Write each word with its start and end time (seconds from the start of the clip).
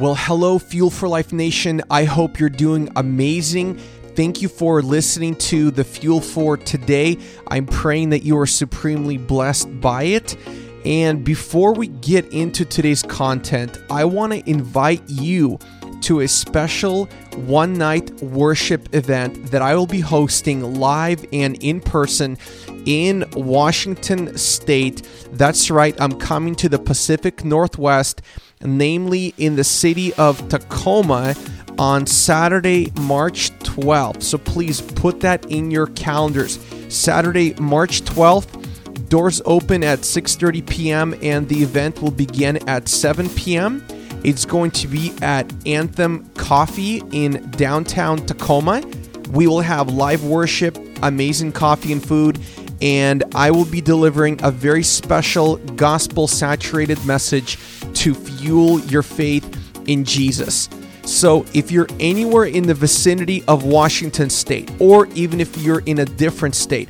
Well, 0.00 0.14
hello, 0.14 0.58
Fuel 0.58 0.88
for 0.88 1.08
Life 1.08 1.30
Nation. 1.30 1.82
I 1.90 2.04
hope 2.04 2.40
you're 2.40 2.48
doing 2.48 2.88
amazing. 2.96 3.76
Thank 4.16 4.40
you 4.40 4.48
for 4.48 4.80
listening 4.80 5.34
to 5.36 5.70
the 5.70 5.84
Fuel 5.84 6.22
for 6.22 6.56
today. 6.56 7.18
I'm 7.48 7.66
praying 7.66 8.08
that 8.08 8.22
you 8.22 8.38
are 8.38 8.46
supremely 8.46 9.18
blessed 9.18 9.78
by 9.82 10.04
it. 10.04 10.38
And 10.86 11.22
before 11.22 11.74
we 11.74 11.88
get 11.88 12.32
into 12.32 12.64
today's 12.64 13.02
content, 13.02 13.76
I 13.90 14.06
want 14.06 14.32
to 14.32 14.48
invite 14.48 15.06
you 15.06 15.58
to 16.00 16.20
a 16.20 16.28
special 16.28 17.04
one 17.36 17.74
night 17.74 18.10
worship 18.22 18.94
event 18.94 19.50
that 19.50 19.60
I 19.60 19.74
will 19.74 19.86
be 19.86 20.00
hosting 20.00 20.76
live 20.76 21.26
and 21.30 21.62
in 21.62 21.78
person 21.78 22.38
in 22.86 23.26
Washington 23.34 24.38
State. 24.38 25.06
That's 25.32 25.70
right, 25.70 25.94
I'm 26.00 26.18
coming 26.18 26.54
to 26.54 26.70
the 26.70 26.78
Pacific 26.78 27.44
Northwest, 27.44 28.22
namely 28.62 29.32
in 29.38 29.56
the 29.56 29.64
city 29.64 30.12
of 30.14 30.46
Tacoma 30.50 31.34
on 31.78 32.06
Saturday, 32.06 32.92
March 33.00 33.50
12th. 33.60 34.22
So 34.22 34.36
please 34.36 34.82
put 34.82 35.20
that 35.20 35.46
in 35.46 35.70
your 35.70 35.86
calendars. 35.86 36.58
Saturday, 36.88 37.54
March 37.54 38.02
12th. 38.02 39.08
Doors 39.08 39.42
open 39.44 39.82
at 39.82 40.00
6:30 40.00 40.68
p.m. 40.68 41.14
and 41.22 41.48
the 41.48 41.62
event 41.62 42.00
will 42.00 42.12
begin 42.12 42.68
at 42.68 42.88
7 42.88 43.28
p.m. 43.30 43.84
It's 44.22 44.44
going 44.44 44.70
to 44.72 44.86
be 44.86 45.12
at 45.22 45.50
Anthem 45.66 46.28
Coffee 46.34 47.02
in 47.10 47.50
downtown 47.52 48.24
Tacoma. 48.26 48.82
We 49.30 49.46
will 49.46 49.62
have 49.62 49.88
live 49.88 50.22
worship, 50.22 50.78
amazing 51.02 51.52
coffee 51.52 51.92
and 51.92 52.06
food, 52.06 52.38
and 52.82 53.24
I 53.34 53.50
will 53.50 53.64
be 53.64 53.80
delivering 53.80 54.38
a 54.44 54.50
very 54.50 54.82
special 54.82 55.56
gospel 55.74 56.28
saturated 56.28 57.04
message 57.04 57.58
to 57.94 58.14
fuel 58.14 58.80
your 58.80 59.02
faith 59.02 59.88
in 59.88 60.04
Jesus. 60.04 60.68
So, 61.04 61.44
if 61.54 61.72
you're 61.72 61.88
anywhere 61.98 62.44
in 62.44 62.66
the 62.66 62.74
vicinity 62.74 63.42
of 63.48 63.64
Washington 63.64 64.30
State, 64.30 64.70
or 64.78 65.06
even 65.08 65.40
if 65.40 65.56
you're 65.58 65.80
in 65.80 65.98
a 65.98 66.04
different 66.04 66.54
state, 66.54 66.88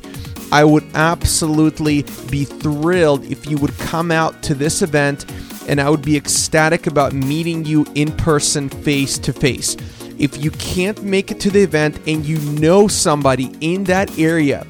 I 0.51 0.63
would 0.65 0.83
absolutely 0.93 2.03
be 2.29 2.43
thrilled 2.43 3.23
if 3.25 3.49
you 3.49 3.57
would 3.57 3.75
come 3.77 4.11
out 4.11 4.43
to 4.43 4.53
this 4.53 4.81
event, 4.81 5.25
and 5.67 5.79
I 5.79 5.89
would 5.89 6.01
be 6.01 6.17
ecstatic 6.17 6.87
about 6.87 7.13
meeting 7.13 7.65
you 7.65 7.85
in 7.95 8.11
person, 8.11 8.67
face 8.67 9.17
to 9.19 9.31
face. 9.31 9.77
If 10.19 10.43
you 10.43 10.51
can't 10.51 11.01
make 11.03 11.31
it 11.31 11.39
to 11.39 11.49
the 11.49 11.63
event 11.63 11.99
and 12.05 12.25
you 12.25 12.37
know 12.59 12.87
somebody 12.87 13.55
in 13.61 13.85
that 13.85 14.19
area 14.19 14.67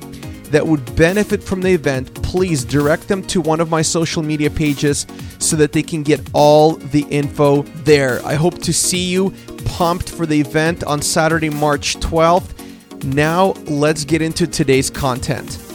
that 0.52 0.66
would 0.66 0.95
benefit 0.95 1.41
from 1.41 1.61
the 1.61 1.71
event, 1.71 2.13
please 2.21 2.63
direct 2.63 3.07
them 3.07 3.23
to 3.23 3.41
one 3.41 3.59
of 3.59 3.69
my 3.69 3.81
social 3.81 4.21
media 4.21 4.49
pages 4.49 5.07
so 5.39 5.55
that 5.55 5.71
they 5.71 5.83
can 5.83 6.03
get 6.03 6.21
all 6.33 6.73
the 6.75 7.05
info 7.09 7.63
there. 7.83 8.23
I 8.25 8.35
hope 8.35 8.59
to 8.63 8.73
see 8.73 9.09
you 9.09 9.33
pumped 9.66 10.09
for 10.09 10.25
the 10.25 10.39
event 10.39 10.83
on 10.83 11.02
Saturday, 11.02 11.49
March 11.49 11.97
12th. 11.97 13.03
Now, 13.03 13.53
let's 13.66 14.05
get 14.05 14.22
into 14.22 14.45
today's 14.45 14.89
content. 14.89 15.70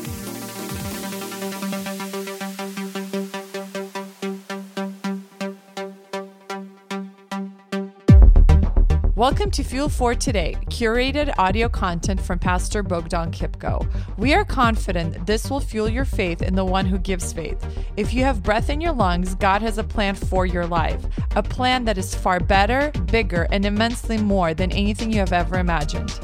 Welcome 9.26 9.50
to 9.50 9.64
Fuel 9.64 9.88
for 9.88 10.14
Today, 10.14 10.56
curated 10.66 11.34
audio 11.36 11.68
content 11.68 12.20
from 12.20 12.38
Pastor 12.38 12.84
Bogdan 12.84 13.32
Kipko. 13.32 13.84
We 14.16 14.34
are 14.34 14.44
confident 14.44 15.26
this 15.26 15.50
will 15.50 15.58
fuel 15.58 15.88
your 15.88 16.04
faith 16.04 16.42
in 16.42 16.54
the 16.54 16.64
one 16.64 16.86
who 16.86 16.96
gives 16.96 17.32
faith. 17.32 17.58
If 17.96 18.14
you 18.14 18.22
have 18.22 18.44
breath 18.44 18.70
in 18.70 18.80
your 18.80 18.92
lungs, 18.92 19.34
God 19.34 19.62
has 19.62 19.78
a 19.78 19.82
plan 19.82 20.14
for 20.14 20.46
your 20.46 20.64
life, 20.64 21.04
a 21.34 21.42
plan 21.42 21.84
that 21.86 21.98
is 21.98 22.14
far 22.14 22.38
better, 22.38 22.92
bigger, 23.06 23.48
and 23.50 23.66
immensely 23.66 24.16
more 24.16 24.54
than 24.54 24.70
anything 24.70 25.10
you 25.10 25.18
have 25.18 25.32
ever 25.32 25.58
imagined. 25.58 26.20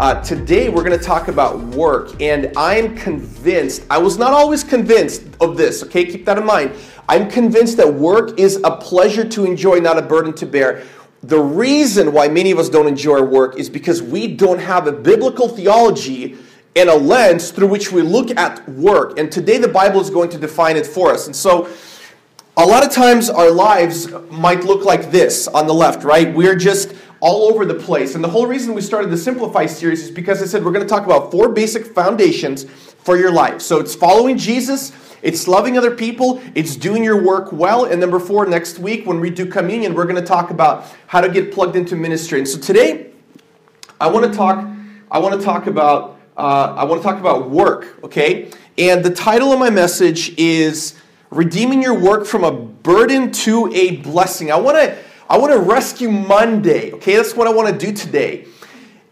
Uh, 0.00 0.18
today, 0.22 0.70
we're 0.70 0.82
going 0.82 0.98
to 0.98 1.04
talk 1.04 1.28
about 1.28 1.58
work, 1.58 2.22
and 2.22 2.50
I'm 2.56 2.96
convinced, 2.96 3.84
I 3.90 3.98
was 3.98 4.16
not 4.16 4.32
always 4.32 4.64
convinced 4.64 5.24
of 5.42 5.58
this, 5.58 5.82
okay? 5.82 6.06
Keep 6.06 6.24
that 6.24 6.38
in 6.38 6.46
mind. 6.46 6.72
I'm 7.06 7.28
convinced 7.28 7.76
that 7.76 7.92
work 7.92 8.40
is 8.40 8.62
a 8.64 8.70
pleasure 8.70 9.28
to 9.28 9.44
enjoy, 9.44 9.78
not 9.78 9.98
a 9.98 10.02
burden 10.02 10.32
to 10.36 10.46
bear. 10.46 10.84
The 11.22 11.38
reason 11.38 12.14
why 12.14 12.28
many 12.28 12.50
of 12.50 12.58
us 12.58 12.70
don't 12.70 12.86
enjoy 12.86 13.18
our 13.18 13.26
work 13.26 13.58
is 13.58 13.68
because 13.68 14.02
we 14.02 14.26
don't 14.26 14.58
have 14.58 14.86
a 14.86 14.92
biblical 14.92 15.50
theology 15.50 16.38
and 16.74 16.88
a 16.88 16.96
lens 16.96 17.50
through 17.50 17.68
which 17.68 17.92
we 17.92 18.00
look 18.00 18.30
at 18.38 18.66
work. 18.70 19.18
And 19.18 19.30
today, 19.30 19.58
the 19.58 19.68
Bible 19.68 20.00
is 20.00 20.08
going 20.08 20.30
to 20.30 20.38
define 20.38 20.78
it 20.78 20.86
for 20.86 21.12
us. 21.12 21.26
And 21.26 21.36
so, 21.36 21.68
a 22.56 22.64
lot 22.64 22.86
of 22.86 22.90
times, 22.90 23.28
our 23.28 23.50
lives 23.50 24.10
might 24.30 24.64
look 24.64 24.82
like 24.82 25.10
this 25.10 25.46
on 25.46 25.66
the 25.66 25.74
left, 25.74 26.04
right? 26.04 26.34
We're 26.34 26.56
just 26.56 26.94
all 27.20 27.52
over 27.52 27.64
the 27.64 27.74
place. 27.74 28.14
And 28.14 28.24
the 28.24 28.28
whole 28.28 28.46
reason 28.46 28.74
we 28.74 28.80
started 28.80 29.10
the 29.10 29.18
Simplify 29.18 29.66
series 29.66 30.02
is 30.02 30.10
because 30.10 30.42
I 30.42 30.46
said 30.46 30.64
we're 30.64 30.72
going 30.72 30.86
to 30.86 30.88
talk 30.88 31.04
about 31.04 31.30
four 31.30 31.50
basic 31.50 31.86
foundations 31.86 32.64
for 32.64 33.16
your 33.16 33.30
life. 33.30 33.60
So 33.60 33.78
it's 33.78 33.94
following 33.94 34.38
Jesus, 34.38 34.92
it's 35.22 35.46
loving 35.46 35.76
other 35.76 35.94
people, 35.94 36.40
it's 36.54 36.76
doing 36.76 37.04
your 37.04 37.22
work 37.22 37.52
well. 37.52 37.84
And 37.84 38.00
number 38.00 38.18
four, 38.18 38.46
next 38.46 38.78
week 38.78 39.06
when 39.06 39.20
we 39.20 39.30
do 39.30 39.46
communion, 39.46 39.94
we're 39.94 40.04
going 40.04 40.16
to 40.16 40.26
talk 40.26 40.50
about 40.50 40.86
how 41.06 41.20
to 41.20 41.28
get 41.28 41.52
plugged 41.52 41.76
into 41.76 41.94
ministry. 41.94 42.38
And 42.38 42.48
so 42.48 42.58
today, 42.58 43.10
I 44.00 44.08
want 44.08 44.30
to 44.30 44.36
talk. 44.36 44.66
I 45.10 45.18
want 45.18 45.38
to 45.38 45.44
talk 45.44 45.66
about. 45.66 46.18
Uh, 46.36 46.74
I 46.74 46.84
want 46.84 47.02
to 47.02 47.06
talk 47.06 47.20
about 47.20 47.50
work. 47.50 48.02
Okay, 48.02 48.50
and 48.78 49.04
the 49.04 49.10
title 49.10 49.52
of 49.52 49.58
my 49.58 49.68
message 49.68 50.34
is 50.38 50.94
"Redeeming 51.28 51.82
Your 51.82 51.92
Work 51.92 52.24
from 52.24 52.42
a 52.42 52.50
Burden 52.50 53.30
to 53.32 53.70
a 53.74 53.96
Blessing." 53.96 54.50
I 54.50 54.56
want 54.56 54.78
to 54.78 54.96
I 55.30 55.38
want 55.38 55.52
to 55.52 55.60
rescue 55.60 56.10
Monday. 56.10 56.90
Okay, 56.90 57.14
that's 57.14 57.36
what 57.36 57.46
I 57.46 57.52
want 57.52 57.68
to 57.68 57.86
do 57.86 57.92
today. 57.92 58.46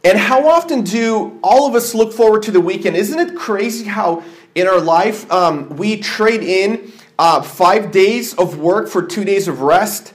And 0.02 0.18
how 0.18 0.48
often 0.48 0.82
do 0.82 1.38
all 1.44 1.68
of 1.68 1.76
us 1.76 1.94
look 1.94 2.12
forward 2.12 2.42
to 2.42 2.50
the 2.50 2.60
weekend? 2.60 2.96
Isn't 2.96 3.20
it 3.20 3.36
crazy 3.36 3.84
how 3.84 4.24
in 4.56 4.66
our 4.66 4.80
life 4.80 5.30
um, 5.30 5.68
we 5.76 6.00
trade 6.00 6.42
in 6.42 6.90
uh, 7.20 7.42
five 7.42 7.92
days 7.92 8.34
of 8.34 8.58
work 8.58 8.88
for 8.88 9.06
two 9.06 9.24
days 9.24 9.46
of 9.46 9.60
rest? 9.60 10.12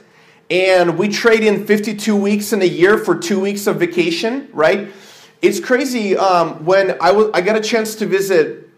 And 0.50 0.98
we 0.98 1.08
trade 1.08 1.42
in 1.42 1.66
52 1.66 2.14
weeks 2.14 2.52
in 2.52 2.60
a 2.60 2.66
year 2.66 2.98
for 2.98 3.16
two 3.16 3.40
weeks 3.40 3.66
of 3.66 3.76
vacation, 3.76 4.50
right? 4.52 4.92
It's 5.40 5.58
crazy. 5.58 6.18
Um, 6.18 6.66
when 6.66 6.98
I, 7.00 7.08
w- 7.12 7.30
I 7.32 7.40
got 7.40 7.56
a 7.56 7.62
chance 7.62 7.94
to 7.94 8.06
visit 8.06 8.68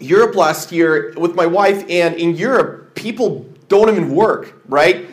Europe 0.00 0.34
last 0.34 0.72
year 0.72 1.12
with 1.18 1.34
my 1.34 1.44
wife, 1.44 1.84
and 1.90 2.14
in 2.14 2.34
Europe, 2.34 2.94
people 2.94 3.46
don't 3.68 3.90
even 3.90 4.14
work, 4.14 4.54
right? 4.66 5.10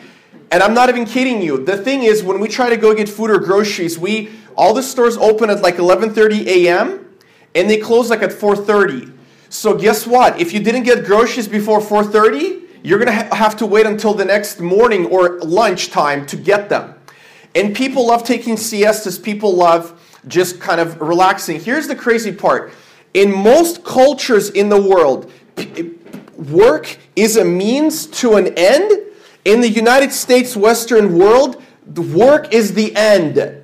And 0.54 0.62
I'm 0.62 0.72
not 0.72 0.88
even 0.88 1.04
kidding 1.04 1.42
you. 1.42 1.64
The 1.64 1.76
thing 1.76 2.04
is, 2.04 2.22
when 2.22 2.38
we 2.38 2.46
try 2.46 2.70
to 2.70 2.76
go 2.76 2.94
get 2.94 3.08
food 3.08 3.28
or 3.28 3.38
groceries, 3.38 3.98
we 3.98 4.30
all 4.56 4.72
the 4.72 4.84
stores 4.84 5.16
open 5.16 5.50
at 5.50 5.62
like 5.62 5.78
11:30 5.78 6.46
a.m. 6.46 7.04
and 7.56 7.68
they 7.68 7.78
close 7.78 8.08
like 8.08 8.22
at 8.22 8.30
4:30. 8.30 9.12
So 9.48 9.76
guess 9.76 10.06
what? 10.06 10.40
If 10.40 10.52
you 10.52 10.60
didn't 10.60 10.84
get 10.84 11.06
groceries 11.06 11.48
before 11.48 11.80
4:30, 11.80 12.68
you're 12.84 13.00
gonna 13.00 13.24
ha- 13.24 13.34
have 13.34 13.56
to 13.56 13.66
wait 13.66 13.84
until 13.84 14.14
the 14.14 14.24
next 14.24 14.60
morning 14.60 15.06
or 15.06 15.40
lunchtime 15.40 16.24
to 16.26 16.36
get 16.36 16.68
them. 16.68 16.94
And 17.56 17.74
people 17.74 18.06
love 18.06 18.22
taking 18.22 18.56
siestas. 18.56 19.18
People 19.18 19.56
love 19.56 19.92
just 20.28 20.60
kind 20.60 20.80
of 20.80 21.00
relaxing. 21.00 21.58
Here's 21.58 21.88
the 21.88 21.96
crazy 21.96 22.30
part: 22.30 22.72
in 23.12 23.32
most 23.32 23.82
cultures 23.82 24.50
in 24.50 24.68
the 24.68 24.80
world, 24.80 25.28
work 26.36 26.96
is 27.16 27.36
a 27.36 27.44
means 27.44 28.06
to 28.22 28.36
an 28.36 28.54
end 28.56 29.00
in 29.44 29.60
the 29.60 29.68
United 29.68 30.12
States 30.12 30.56
Western 30.56 31.18
world, 31.18 31.62
work 31.86 32.52
is 32.52 32.74
the 32.74 32.94
end. 32.96 33.62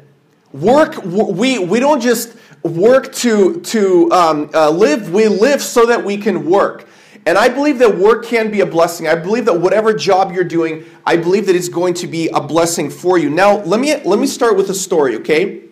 Work, 0.52 1.02
we, 1.04 1.58
we 1.58 1.80
don't 1.80 2.00
just 2.00 2.36
work 2.62 3.12
to, 3.14 3.60
to 3.60 4.12
um, 4.12 4.50
uh, 4.52 4.70
live, 4.70 5.12
we 5.12 5.28
live 5.28 5.62
so 5.62 5.86
that 5.86 6.04
we 6.04 6.16
can 6.16 6.46
work. 6.46 6.86
And 7.26 7.36
I 7.36 7.48
believe 7.48 7.78
that 7.78 7.96
work 7.98 8.24
can 8.24 8.50
be 8.50 8.60
a 8.60 8.66
blessing. 8.66 9.06
I 9.06 9.14
believe 9.14 9.44
that 9.44 9.60
whatever 9.60 9.92
job 9.92 10.32
you're 10.32 10.44
doing, 10.44 10.84
I 11.04 11.16
believe 11.16 11.46
that 11.46 11.56
it's 11.56 11.68
going 11.68 11.94
to 11.94 12.06
be 12.06 12.28
a 12.28 12.40
blessing 12.40 12.90
for 12.90 13.18
you. 13.18 13.30
Now, 13.30 13.58
let 13.58 13.78
me, 13.78 13.94
let 14.04 14.18
me 14.18 14.26
start 14.26 14.56
with 14.56 14.70
a 14.70 14.74
story, 14.74 15.16
okay? 15.16 15.62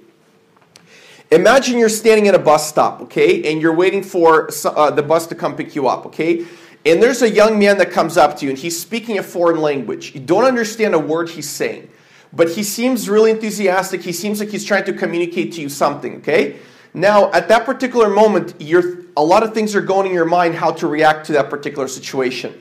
Imagine 1.30 1.78
you're 1.78 1.88
standing 1.88 2.28
at 2.28 2.34
a 2.34 2.38
bus 2.38 2.66
stop, 2.68 3.02
okay, 3.02 3.50
and 3.50 3.60
you're 3.60 3.74
waiting 3.74 4.02
for 4.02 4.48
uh, 4.64 4.90
the 4.90 5.02
bus 5.02 5.26
to 5.26 5.34
come 5.34 5.56
pick 5.56 5.74
you 5.74 5.86
up, 5.86 6.06
okay? 6.06 6.46
And 6.84 7.02
there's 7.02 7.22
a 7.22 7.30
young 7.30 7.58
man 7.58 7.78
that 7.78 7.90
comes 7.90 8.16
up 8.16 8.36
to 8.38 8.44
you 8.44 8.50
and 8.50 8.58
he's 8.58 8.80
speaking 8.80 9.18
a 9.18 9.22
foreign 9.22 9.60
language. 9.60 10.14
You 10.14 10.20
don't 10.20 10.44
understand 10.44 10.94
a 10.94 10.98
word 10.98 11.28
he's 11.28 11.48
saying, 11.48 11.90
but 12.32 12.50
he 12.50 12.62
seems 12.62 13.08
really 13.08 13.30
enthusiastic. 13.30 14.02
He 14.02 14.12
seems 14.12 14.40
like 14.40 14.50
he's 14.50 14.64
trying 14.64 14.84
to 14.84 14.92
communicate 14.92 15.52
to 15.54 15.60
you 15.60 15.68
something, 15.68 16.16
okay? 16.16 16.58
Now, 16.94 17.30
at 17.32 17.48
that 17.48 17.66
particular 17.66 18.08
moment, 18.08 18.54
you're, 18.58 19.04
a 19.16 19.22
lot 19.22 19.42
of 19.42 19.52
things 19.52 19.74
are 19.74 19.80
going 19.80 20.06
in 20.06 20.14
your 20.14 20.24
mind 20.24 20.54
how 20.54 20.72
to 20.72 20.86
react 20.86 21.26
to 21.26 21.32
that 21.32 21.50
particular 21.50 21.88
situation. 21.88 22.60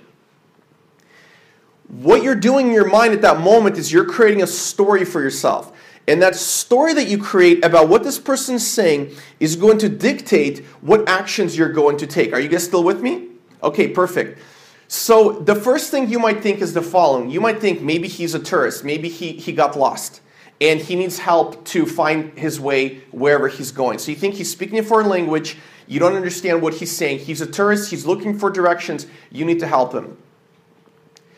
What 1.87 2.21
you're 2.21 2.35
doing 2.35 2.67
in 2.67 2.73
your 2.73 2.89
mind 2.89 3.13
at 3.13 3.21
that 3.21 3.39
moment 3.39 3.77
is 3.77 3.91
you're 3.91 4.05
creating 4.05 4.43
a 4.43 4.47
story 4.47 5.05
for 5.05 5.21
yourself. 5.21 5.71
And 6.07 6.21
that 6.21 6.35
story 6.35 6.93
that 6.93 7.07
you 7.07 7.17
create 7.17 7.63
about 7.63 7.89
what 7.89 8.03
this 8.03 8.19
person's 8.19 8.65
saying 8.65 9.13
is 9.39 9.55
going 9.55 9.77
to 9.79 9.89
dictate 9.89 10.59
what 10.81 11.07
actions 11.07 11.57
you're 11.57 11.71
going 11.71 11.97
to 11.97 12.07
take. 12.07 12.33
Are 12.33 12.39
you 12.39 12.49
guys 12.49 12.63
still 12.63 12.83
with 12.83 13.01
me? 13.01 13.26
Okay, 13.63 13.87
perfect. 13.87 14.39
So 14.87 15.31
the 15.31 15.55
first 15.55 15.91
thing 15.91 16.09
you 16.09 16.19
might 16.19 16.41
think 16.41 16.61
is 16.61 16.73
the 16.73 16.81
following. 16.81 17.29
You 17.29 17.41
might 17.41 17.59
think 17.59 17.81
maybe 17.81 18.07
he's 18.07 18.33
a 18.33 18.39
tourist, 18.39 18.83
maybe 18.83 19.09
he, 19.09 19.33
he 19.33 19.51
got 19.51 19.77
lost, 19.77 20.21
and 20.61 20.79
he 20.79 20.95
needs 20.95 21.19
help 21.19 21.65
to 21.65 21.85
find 21.85 22.37
his 22.37 22.59
way 22.59 22.99
wherever 23.11 23.47
he's 23.47 23.71
going. 23.71 23.99
So 23.99 24.11
you 24.11 24.17
think 24.17 24.35
he's 24.35 24.49
speaking 24.49 24.79
a 24.79 24.83
foreign 24.83 25.09
language, 25.09 25.57
you 25.87 25.99
don't 25.99 26.15
understand 26.15 26.61
what 26.61 26.75
he's 26.75 26.95
saying. 26.95 27.19
He's 27.19 27.41
a 27.41 27.47
tourist, 27.47 27.89
he's 27.91 28.05
looking 28.05 28.37
for 28.37 28.49
directions, 28.49 29.07
you 29.31 29.43
need 29.45 29.59
to 29.59 29.67
help 29.67 29.93
him. 29.93 30.17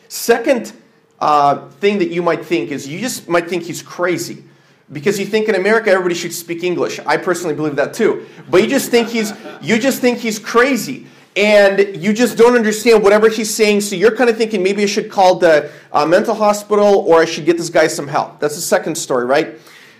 Second 0.07 0.73
uh, 1.19 1.69
thing 1.69 1.99
that 1.99 2.09
you 2.09 2.21
might 2.21 2.45
think 2.45 2.71
is 2.71 2.87
you 2.87 2.99
just 2.99 3.27
might 3.27 3.49
think 3.49 3.63
he's 3.63 3.81
crazy 3.81 4.43
because 4.91 5.19
you 5.19 5.25
think 5.25 5.47
in 5.49 5.55
America 5.55 5.91
everybody 5.91 6.15
should 6.15 6.33
speak 6.33 6.63
English. 6.63 6.99
I 7.05 7.17
personally 7.17 7.55
believe 7.55 7.75
that 7.75 7.93
too. 7.93 8.25
But 8.49 8.61
you 8.61 8.67
just 8.67 8.89
think 8.89 9.09
he's 9.09 9.33
you 9.61 9.77
just 9.77 10.01
think 10.01 10.19
he's 10.19 10.39
crazy 10.39 11.07
and 11.35 12.01
you 12.01 12.13
just 12.13 12.37
don't 12.37 12.55
understand 12.55 13.03
whatever 13.03 13.29
he's 13.29 13.53
saying. 13.53 13.81
So 13.81 13.95
you're 13.95 14.15
kind 14.15 14.29
of 14.29 14.37
thinking 14.37 14.63
maybe 14.63 14.83
I 14.83 14.87
should 14.87 15.09
call 15.11 15.35
the 15.35 15.71
uh, 15.91 16.05
mental 16.05 16.35
hospital 16.35 17.05
or 17.07 17.21
I 17.21 17.25
should 17.25 17.45
get 17.45 17.57
this 17.57 17.69
guy 17.69 17.87
some 17.87 18.07
help. 18.07 18.39
That's 18.39 18.55
the 18.55 18.61
second 18.61 18.95
story, 18.95 19.25
right? 19.25 19.57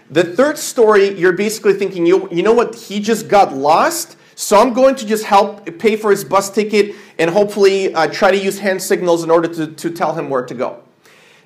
The 0.10 0.24
third 0.24 0.58
story, 0.58 1.18
you're 1.18 1.34
basically 1.34 1.74
thinking, 1.74 2.06
you, 2.06 2.28
you 2.32 2.42
know 2.42 2.54
what, 2.54 2.76
he 2.76 3.00
just 3.00 3.28
got 3.28 3.54
lost. 3.54 4.18
So 4.36 4.58
I'm 4.58 4.74
going 4.74 4.96
to 4.96 5.06
just 5.06 5.26
help 5.26 5.66
pay 5.80 5.96
for 5.96 6.12
his 6.12 6.24
bus 6.24 6.50
ticket 6.50 6.96
and 7.20 7.30
hopefully 7.30 7.94
uh, 7.94 8.08
try 8.08 8.32
to 8.32 8.38
use 8.38 8.58
hand 8.58 8.82
signals 8.82 9.24
in 9.24 9.30
order 9.30 9.48
to, 9.50 9.68
to 9.68 9.92
tell 9.92 10.14
him 10.14 10.30
where 10.30 10.46
to 10.46 10.54
go. 10.54 10.82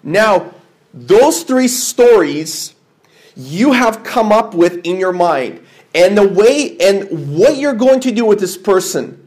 Now, 0.04 0.54
those 0.94 1.44
three 1.44 1.68
stories 1.68 2.76
you 3.36 3.72
have 3.72 4.04
come 4.04 4.32
up 4.32 4.54
with 4.54 4.86
in 4.86 5.00
your 5.00 5.14
mind. 5.14 5.66
And 5.96 6.18
the 6.18 6.28
way 6.28 6.78
and 6.80 7.36
what 7.36 7.58
you're 7.58 7.74
going 7.74 8.00
to 8.02 8.12
do 8.12 8.26
with 8.26 8.40
this 8.40 8.58
person 8.58 9.23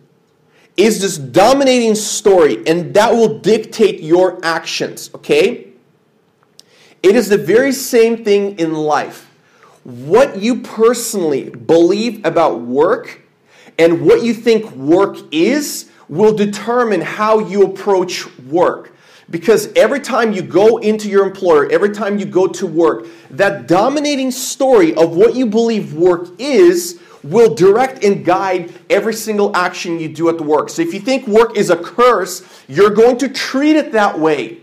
is 0.77 1.01
this 1.01 1.17
dominating 1.17 1.95
story, 1.95 2.67
and 2.67 2.93
that 2.95 3.13
will 3.13 3.39
dictate 3.39 4.03
your 4.03 4.39
actions, 4.45 5.11
okay? 5.15 5.69
It 7.03 7.17
is 7.17 7.29
the 7.29 7.39
very 7.39 7.73
same 7.73 8.25
thing 8.25 8.59
in 8.59 8.75
life. 8.75 9.31
What 9.85 10.39
you 10.39 10.61
personally 10.61 11.51
believe 11.51 12.25
about 12.25 12.61
work 12.61 13.23
and 13.79 14.05
what 14.05 14.23
you 14.23 14.35
think 14.35 14.71
work 14.73 15.17
is 15.31 15.91
will 16.09 16.35
determine 16.35 17.01
how 17.01 17.39
you 17.39 17.63
approach 17.63 18.27
work. 18.41 18.93
Because 19.29 19.73
every 19.75 20.01
time 20.01 20.33
you 20.33 20.43
go 20.43 20.79
into 20.79 21.09
your 21.09 21.27
employer, 21.27 21.71
every 21.71 21.91
time 21.91 22.19
you 22.19 22.27
go 22.27 22.47
to 22.47 22.67
work, 22.67 23.07
that 23.31 23.67
dominating 23.67 24.31
story 24.31 24.95
of 24.95 25.17
what 25.17 25.35
you 25.35 25.47
believe 25.47 25.95
work 25.95 26.29
is 26.39 27.01
will 27.31 27.55
direct 27.55 28.05
and 28.05 28.25
guide 28.25 28.73
every 28.89 29.15
single 29.15 29.55
action 29.57 29.99
you 29.99 30.09
do 30.09 30.29
at 30.29 30.39
the 30.39 30.45
work. 30.45 30.71
So 30.71 30.83
if 30.83 30.95
you 30.95 31.01
think 31.01 31.27
work 31.27 31.57
is 31.57 31.71
a 31.71 31.77
curse, 31.77 32.43
you're 32.69 32.91
going 32.91 33.19
to 33.19 33.29
treat 33.29 33.77
it 33.77 33.93
that 33.93 34.19
way. 34.19 34.59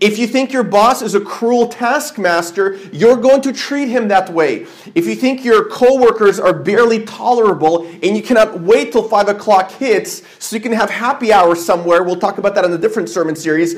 If 0.00 0.18
you 0.18 0.26
think 0.26 0.52
your 0.52 0.64
boss 0.64 1.00
is 1.00 1.14
a 1.14 1.20
cruel 1.20 1.66
taskmaster, 1.66 2.76
you're 2.92 3.16
going 3.16 3.40
to 3.42 3.52
treat 3.52 3.88
him 3.88 4.08
that 4.08 4.30
way. 4.30 4.66
If 4.94 5.06
you 5.06 5.14
think 5.14 5.44
your 5.44 5.68
coworkers 5.68 6.38
are 6.38 6.52
barely 6.52 7.04
tolerable 7.04 7.86
and 7.86 8.16
you 8.16 8.22
cannot 8.22 8.60
wait 8.60 8.92
till 8.92 9.08
five 9.08 9.28
o'clock 9.28 9.70
hits 9.72 10.22
so 10.38 10.56
you 10.56 10.60
can 10.60 10.72
have 10.72 10.90
happy 10.90 11.32
hour 11.32 11.54
somewhere, 11.54 12.04
we'll 12.04 12.20
talk 12.20 12.36
about 12.36 12.54
that 12.56 12.66
in 12.66 12.72
a 12.72 12.78
different 12.78 13.08
sermon 13.08 13.34
series, 13.34 13.74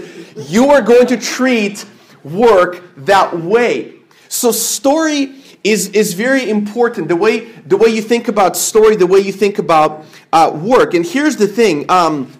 you 0.50 0.70
are 0.70 0.82
going 0.82 1.06
to 1.06 1.16
treat 1.16 1.86
work 2.24 2.82
that 2.96 3.38
way. 3.38 3.94
So, 4.28 4.52
story 4.52 5.39
is, 5.62 5.88
is 5.90 6.14
very 6.14 6.48
important. 6.48 7.08
The 7.08 7.16
way, 7.16 7.50
the 7.66 7.76
way 7.76 7.88
you 7.88 8.02
think 8.02 8.28
about 8.28 8.56
story, 8.56 8.96
the 8.96 9.06
way 9.06 9.20
you 9.20 9.32
think 9.32 9.58
about 9.58 10.04
uh, 10.32 10.50
work. 10.54 10.94
And 10.94 11.04
here's 11.04 11.36
the 11.36 11.48
thing 11.48 11.90
um, 11.90 12.32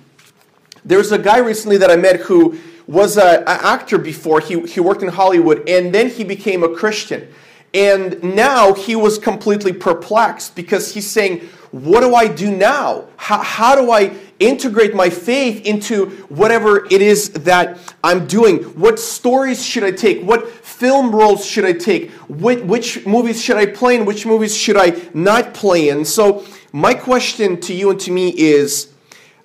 there's 0.85 1.13
a 1.13 1.19
guy 1.19 1.39
recently 1.39 1.77
that 1.79 1.91
I 1.91 1.97
met 1.97 2.21
who 2.21 2.59
was 2.87 3.19
an 3.19 3.45
actor 3.47 3.99
before. 3.99 4.41
He, 4.41 4.61
he 4.67 4.81
worked 4.81 5.03
in 5.03 5.09
Hollywood, 5.09 5.69
and 5.69 5.95
then 5.95 6.09
he 6.09 6.25
became 6.25 6.63
a 6.63 6.75
Christian. 6.75 7.33
And 7.73 8.23
now 8.23 8.75
he 8.75 8.97
was 8.97 9.19
completely 9.19 9.73
perplexed 9.73 10.57
because 10.57 10.95
he's 10.95 11.09
saying, 11.09 11.49
What 11.71 12.01
do 12.01 12.15
I 12.15 12.27
do 12.27 12.55
now? 12.55 13.07
How, 13.17 13.43
how 13.43 13.77
do 13.77 13.93
I 13.93 14.13
integrate 14.41 14.95
my 14.95 15.09
faith 15.09 15.65
into 15.65 16.11
whatever 16.29 16.87
it 16.87 17.01
is 17.01 17.31
that 17.31 17.79
I'm 18.03 18.27
doing? 18.27 18.63
What 18.79 18.99
stories 18.99 19.65
should 19.65 19.85
I 19.85 19.93
take? 19.93 20.23
What 20.23 20.49
film 20.49 21.15
roles 21.15 21.47
should 21.47 21.65
I 21.65 21.73
take? 21.73 22.11
Which, 22.29 22.61
which 22.65 23.07
movies 23.07 23.41
should 23.43 23.57
I 23.57 23.67
play 23.67 23.95
in? 23.95 24.05
Which 24.05 24.27
movies 24.27 24.57
should 24.57 24.77
I 24.77 25.01
not 25.15 25.55
play 25.55 25.91
in? 25.91 26.05
So, 26.05 26.45
my 26.73 26.95
question 26.95 27.61
to 27.63 27.75
you 27.75 27.91
and 27.91 28.01
to 28.01 28.13
me 28.13 28.31
is 28.31 28.93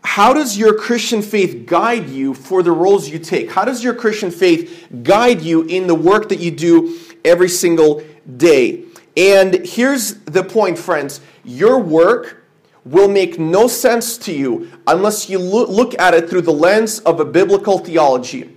how 0.03 0.33
does 0.33 0.57
your 0.57 0.75
Christian 0.75 1.23
faith 1.23 1.65
guide 1.65 2.07
you 2.07 2.33
for 2.33 2.61
the 2.61 2.71
roles 2.71 3.09
you 3.09 3.17
take? 3.17 3.51
How 3.51 3.65
does 3.65 3.83
your 3.83 3.95
Christian 3.95 4.29
faith 4.29 4.87
guide 5.03 5.41
you 5.41 5.63
in 5.63 5.87
the 5.87 5.95
work 5.95 6.29
that 6.29 6.39
you 6.39 6.51
do 6.51 6.99
every 7.23 7.49
single 7.49 8.03
day? 8.37 8.83
And 9.17 9.65
here's 9.65 10.15
the 10.25 10.43
point, 10.43 10.77
friends 10.77 11.21
your 11.45 11.79
work 11.79 12.43
will 12.83 13.07
make 13.07 13.39
no 13.39 13.67
sense 13.67 14.17
to 14.19 14.33
you 14.33 14.71
unless 14.87 15.29
you 15.29 15.39
look 15.39 15.97
at 15.99 16.13
it 16.13 16.29
through 16.29 16.41
the 16.41 16.53
lens 16.53 16.99
of 16.99 17.19
a 17.19 17.25
biblical 17.25 17.79
theology. 17.79 18.55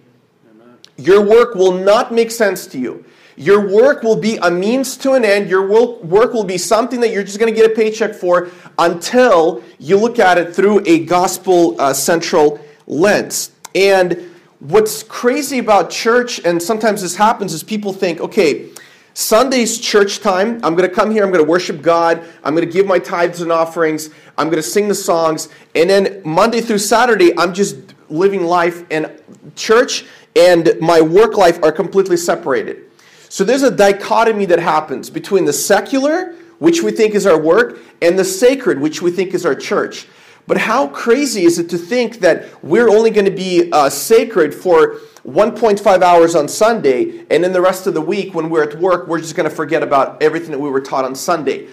Your 0.97 1.23
work 1.23 1.55
will 1.55 1.73
not 1.73 2.13
make 2.13 2.31
sense 2.31 2.67
to 2.69 2.79
you. 2.79 3.05
Your 3.37 3.73
work 3.73 4.03
will 4.03 4.17
be 4.17 4.37
a 4.39 4.51
means 4.51 4.97
to 4.99 5.13
an 5.13 5.25
end. 5.25 5.49
Your 5.49 5.67
work 5.69 6.33
will 6.33 6.45
be 6.45 6.59
something 6.59 7.01
that 7.01 7.13
you're 7.13 7.23
just 7.23 7.39
going 7.39 7.53
to 7.53 7.59
get 7.59 7.71
a 7.71 7.75
paycheck 7.75 8.15
for 8.15 8.51
until 8.79 9.63
you 9.79 9.97
look 9.97 10.19
at 10.19 10.39
it 10.39 10.55
through 10.57 10.83
a 10.87 11.05
gospel 11.05 11.81
uh, 11.81 11.95
central 11.95 12.61
lens. 12.89 13.53
And 13.77 14.29
what's 14.59 15.05
crazy 15.05 15.59
about 15.59 15.89
church, 15.91 16.41
and 16.45 16.61
sometimes 16.61 17.03
this 17.03 17.15
happens, 17.15 17.55
is 17.55 17.63
people 17.63 17.93
think, 17.93 18.21
okay, 18.21 18.71
Sunday's 19.19 19.81
church 19.81 20.21
time. 20.21 20.61
I'm 20.63 20.77
going 20.77 20.89
to 20.89 20.95
come 20.95 21.11
here. 21.11 21.25
I'm 21.25 21.33
going 21.33 21.45
to 21.45 21.51
worship 21.51 21.83
God. 21.83 22.25
I'm 22.45 22.55
going 22.55 22.65
to 22.65 22.73
give 22.73 22.87
my 22.87 23.01
tithes 23.01 23.41
and 23.41 23.51
offerings. 23.51 24.11
I'm 24.39 24.47
going 24.47 24.63
to 24.63 24.69
sing 24.69 24.87
the 24.87 24.95
songs. 24.95 25.49
And 25.75 25.91
then 25.91 26.23
Monday 26.25 26.61
through 26.61 26.79
Saturday, 26.79 27.37
I'm 27.37 27.53
just 27.53 27.79
living 28.09 28.45
life. 28.45 28.85
And 28.93 29.11
church 29.57 30.05
and 30.37 30.71
my 30.81 31.01
work 31.01 31.37
life 31.37 31.61
are 31.65 31.73
completely 31.73 32.17
separated. 32.17 32.93
So 33.29 33.43
there's 33.43 33.65
a 33.65 33.73
dichotomy 33.73 34.45
that 34.47 34.61
happens 34.61 35.11
between 35.11 35.47
the 35.47 35.53
secular, 35.53 36.37
which 36.61 36.85
we 36.85 36.93
think 36.93 37.17
is 37.17 37.27
our 37.27 37.41
work, 37.41 37.81
and 38.01 38.17
the 38.17 38.25
sacred, 38.25 38.79
which 38.79 39.03
we 39.03 39.11
think 39.11 39.35
is 39.35 39.45
our 39.45 39.57
church. 39.57 40.07
But 40.47 40.59
how 40.59 40.87
crazy 40.87 41.43
is 41.43 41.59
it 41.59 41.69
to 41.71 41.77
think 41.77 42.21
that 42.21 42.47
we're 42.63 42.89
only 42.89 43.11
going 43.11 43.27
to 43.27 43.33
be 43.33 43.69
uh, 43.73 43.91
sacred 43.91 44.55
for 44.55 45.01
1.5 45.27 46.03
hours 46.03 46.35
on 46.35 46.49
Sunday, 46.49 47.25
and 47.31 47.43
then 47.43 47.53
the 47.53 47.61
rest 47.61 47.87
of 47.87 47.95
the 47.95 48.01
week 48.01 48.35
when 48.35 48.51
we're 48.51 48.63
at 48.63 48.79
work, 48.79 49.09
we're 49.09 49.21
just 49.21 49.35
going 49.35 49.49
to 49.49 49.55
forget 49.55 49.83
about 49.83 50.23
everything 50.23 50.51
that 50.51 50.61
we 50.61 50.71
were 50.71 50.81
taught 50.81 51.05
on 51.05 51.15
Sunday? 51.15 51.69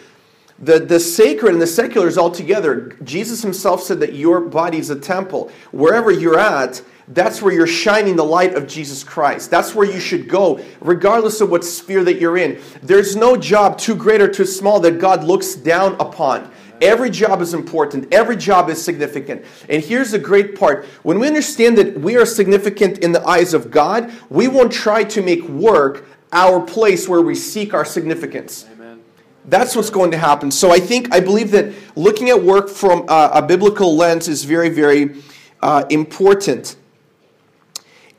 The, 0.60 0.80
the 0.80 1.00
sacred 1.00 1.52
and 1.52 1.62
the 1.62 1.68
secular 1.68 2.08
is 2.08 2.18
all 2.18 2.32
together. 2.32 2.98
Jesus 3.04 3.42
himself 3.42 3.82
said 3.82 4.00
that 4.00 4.14
your 4.14 4.40
body 4.40 4.78
is 4.78 4.90
a 4.90 4.98
temple. 4.98 5.52
Wherever 5.72 6.12
you're 6.12 6.40
at, 6.40 6.82
that's 7.10 7.42
where 7.42 7.54
you're 7.54 7.68
shining 7.68 8.16
the 8.16 8.24
light 8.24 8.56
of 8.56 8.66
Jesus 8.66 9.04
Christ. 9.04 9.52
That's 9.52 9.76
where 9.76 9.86
you 9.86 10.00
should 10.00 10.28
go, 10.28 10.64
regardless 10.80 11.42
of 11.42 11.52
what 11.52 11.64
sphere 11.64 12.04
that 12.06 12.20
you're 12.20 12.38
in. 12.38 12.60
There's 12.82 13.16
no 13.16 13.36
job 13.36 13.78
too 13.78 13.96
great 13.96 14.22
or 14.22 14.28
too 14.28 14.46
small 14.46 14.80
that 14.80 15.00
God 15.00 15.24
looks 15.24 15.56
down 15.56 15.94
upon. 16.00 16.50
Every 16.82 17.10
job 17.10 17.42
is 17.42 17.54
important. 17.54 18.14
Every 18.14 18.36
job 18.36 18.70
is 18.70 18.84
significant. 18.84 19.46
And 19.70 19.84
here's 19.84 20.12
the 20.12 20.20
great 20.20 20.58
part. 20.58 20.86
When 21.04 21.20
we 21.20 21.28
understand 21.28 21.78
that 21.78 22.00
we 22.00 22.18
are 22.18 22.26
significant 22.26 23.00
in 23.00 23.12
the 23.12 23.26
eyes 23.26 23.54
of 23.54 23.72
God, 23.72 24.12
we 24.30 24.48
won't 24.48 24.72
try 24.72 25.04
to 25.04 25.22
make 25.22 25.44
work 25.48 26.06
our 26.32 26.60
place 26.60 27.08
where 27.08 27.22
we 27.22 27.36
seek 27.36 27.74
our 27.74 27.86
significance. 27.86 28.66
Amen. 28.74 29.02
That's 29.46 29.76
what's 29.76 29.90
going 29.90 30.12
to 30.12 30.18
happen. 30.18 30.52
So 30.52 30.72
I 30.72 30.80
think, 30.80 31.14
I 31.14 31.20
believe 31.20 31.52
that 31.52 31.74
looking 31.96 32.30
at 32.30 32.44
work 32.44 32.70
from 32.70 33.08
a, 33.08 33.30
a 33.36 33.42
biblical 33.42 33.96
lens 33.96 34.28
is 34.28 34.44
very, 34.44 34.70
very 34.70 35.22
uh, 35.62 35.86
important. 35.90 36.76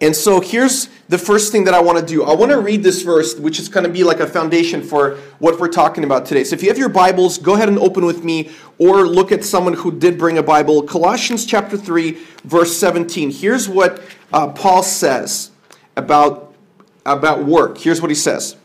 And 0.00 0.14
so 0.14 0.40
here's 0.40 0.88
the 1.08 1.16
first 1.16 1.52
thing 1.52 1.64
that 1.64 1.72
I 1.72 1.80
want 1.80 1.98
to 1.98 2.04
do. 2.04 2.22
I 2.22 2.34
want 2.34 2.52
to 2.52 2.60
read 2.60 2.82
this 2.82 3.00
verse, 3.02 3.34
which 3.36 3.58
is 3.58 3.68
going 3.68 3.84
to 3.84 3.90
be 3.90 4.04
like 4.04 4.20
a 4.20 4.26
foundation 4.26 4.82
for 4.82 5.16
what 5.38 5.58
we're 5.58 5.68
talking 5.68 6.04
about 6.04 6.26
today. 6.26 6.44
So 6.44 6.54
if 6.54 6.62
you 6.62 6.68
have 6.68 6.76
your 6.76 6.90
Bibles, 6.90 7.38
go 7.38 7.54
ahead 7.54 7.68
and 7.68 7.78
open 7.78 8.04
with 8.04 8.22
me 8.22 8.50
or 8.78 9.06
look 9.06 9.32
at 9.32 9.42
someone 9.42 9.72
who 9.72 9.90
did 9.90 10.18
bring 10.18 10.36
a 10.36 10.42
Bible. 10.42 10.82
Colossians 10.82 11.46
chapter 11.46 11.78
3, 11.78 12.12
verse 12.44 12.76
17. 12.76 13.30
Here's 13.30 13.70
what 13.70 14.02
uh, 14.34 14.48
Paul 14.48 14.82
says 14.82 15.50
about, 15.96 16.54
about 17.06 17.46
work. 17.46 17.78
Here's 17.78 18.02
what 18.02 18.10
he 18.10 18.16
says 18.16 18.56